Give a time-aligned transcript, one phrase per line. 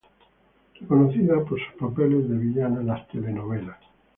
[0.79, 3.77] Reconocida por sus papeles de villana en las telenovelas.